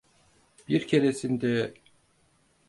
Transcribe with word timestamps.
Bir 0.67 0.87
keresinde… 0.87 1.73